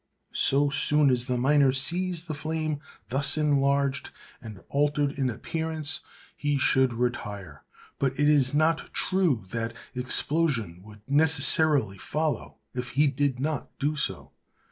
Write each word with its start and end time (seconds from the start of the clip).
So 0.33 0.71
soon 0.71 1.11
as 1.11 1.27
the 1.27 1.37
miner 1.37 1.71
sees 1.71 2.23
the 2.25 2.33
flame 2.33 2.79
thus 3.09 3.37
enlarged 3.37 4.09
and 4.41 4.63
altered 4.69 5.11
in 5.11 5.29
appearance 5.29 5.99
he 6.35 6.57
should 6.57 6.91
retire. 6.93 7.61
But 7.99 8.13
it 8.19 8.27
is 8.27 8.51
not 8.51 8.91
true 8.95 9.45
that 9.51 9.75
explosion 9.93 10.81
would 10.83 11.01
necessarily 11.07 11.99
follow 11.99 12.55
if 12.73 12.93
he 12.97 13.05
did 13.05 13.39
not 13.39 13.69
do 13.77 13.95
so. 13.95 14.31